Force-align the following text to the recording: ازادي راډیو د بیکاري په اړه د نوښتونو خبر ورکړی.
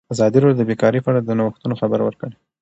ازادي 0.13 0.37
راډیو 0.41 0.59
د 0.59 0.63
بیکاري 0.69 0.99
په 1.01 1.09
اړه 1.11 1.21
د 1.23 1.29
نوښتونو 1.39 1.73
خبر 1.81 1.99
ورکړی. 2.03 2.35